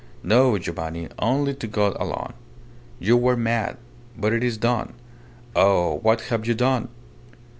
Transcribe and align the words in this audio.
No, 0.23 0.57
Giovanni. 0.57 1.09
Only 1.19 1.53
to 1.53 1.67
God 1.67 1.95
alone. 1.99 2.33
You 2.97 3.15
were 3.15 3.37
mad 3.37 3.77
but 4.17 4.33
it 4.33 4.43
is 4.43 4.57
done. 4.57 4.93
Oh! 5.55 5.99
what 6.01 6.21
have 6.21 6.47
you 6.47 6.55
done? 6.55 6.89